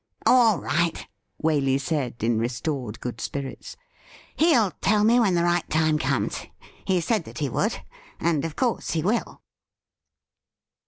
'All 0.25 0.59
right,' 0.59 1.05
Waley 1.43 1.79
said, 1.79 2.23
in 2.23 2.39
restored 2.39 2.99
good 3.01 3.21
spirits;' 3.21 3.77
he'll 4.39 4.71
tell 4.81 5.03
me 5.03 5.19
when 5.19 5.35
the 5.35 5.43
right 5.43 5.69
time 5.69 5.99
comes. 5.99 6.47
He 6.87 6.99
said 7.01 7.23
that 7.25 7.37
he 7.37 7.49
would, 7.49 7.83
and 8.19 8.43
of 8.43 8.55
course 8.55 8.89
he 8.93 9.03
will.' 9.03 9.43